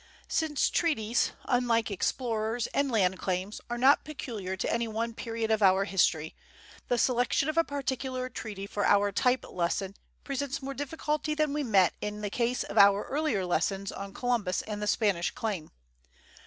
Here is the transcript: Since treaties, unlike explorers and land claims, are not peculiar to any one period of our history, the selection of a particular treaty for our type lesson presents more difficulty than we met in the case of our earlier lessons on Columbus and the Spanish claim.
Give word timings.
Since 0.27 0.71
treaties, 0.71 1.31
unlike 1.45 1.91
explorers 1.91 2.65
and 2.73 2.89
land 2.89 3.19
claims, 3.19 3.61
are 3.69 3.77
not 3.77 4.03
peculiar 4.03 4.57
to 4.57 4.73
any 4.73 4.87
one 4.87 5.13
period 5.13 5.51
of 5.51 5.61
our 5.61 5.83
history, 5.85 6.33
the 6.87 6.97
selection 6.97 7.47
of 7.49 7.55
a 7.55 7.63
particular 7.63 8.27
treaty 8.27 8.65
for 8.65 8.83
our 8.83 9.11
type 9.11 9.45
lesson 9.47 9.95
presents 10.23 10.59
more 10.59 10.73
difficulty 10.73 11.35
than 11.35 11.53
we 11.53 11.61
met 11.61 11.93
in 12.01 12.21
the 12.21 12.31
case 12.31 12.63
of 12.63 12.79
our 12.79 13.03
earlier 13.09 13.45
lessons 13.45 13.91
on 13.91 14.11
Columbus 14.11 14.63
and 14.63 14.81
the 14.81 14.87
Spanish 14.87 15.29
claim. 15.29 15.69